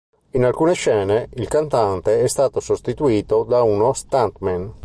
[0.31, 4.73] In alcune scene il cantante è stato sostituito da uno stuntman.